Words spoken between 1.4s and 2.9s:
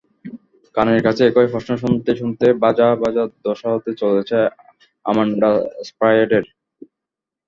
প্রশ্ন শুনতে শুনতে ভাজা